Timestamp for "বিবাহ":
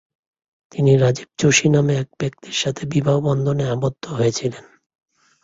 2.85-3.17